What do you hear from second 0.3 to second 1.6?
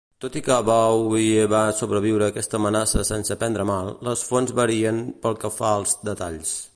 i que Abuye va